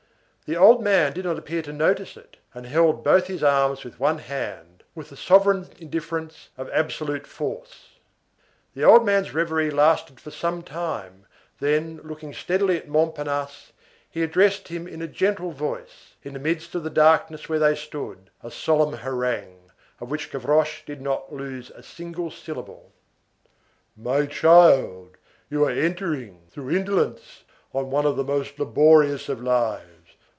[0.47, 4.01] The old man did not appear to notice it, and held both his arms with
[4.01, 7.91] one hand, with the sovereign indifference of absolute force.
[8.75, 11.25] The old man's reverie lasted for some time,
[11.61, 13.71] then, looking steadily at Montparnasse,
[14.09, 17.57] he addressed to him in a gentle voice, in the midst of the darkness where
[17.59, 19.71] they stood, a solemn harangue,
[20.01, 22.91] of which Gavroche did not lose a single syllable:—
[23.95, 25.15] "My child,
[25.49, 29.87] you are entering, through indolence, on one of the most laborious of lives.